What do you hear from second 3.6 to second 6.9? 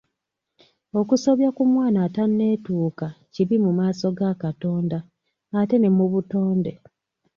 mu maaso ga Katonda ne mu butonde.